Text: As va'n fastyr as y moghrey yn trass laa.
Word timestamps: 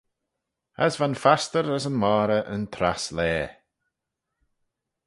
As 0.85 0.95
va'n 0.99 1.15
fastyr 1.23 1.65
as 1.77 1.85
y 1.91 1.93
moghrey 2.01 2.43
yn 2.53 2.63
trass 2.73 3.03
laa. 3.17 3.47